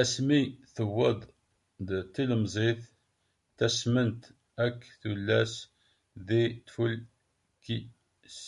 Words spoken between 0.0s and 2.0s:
Asmi tuweḍ d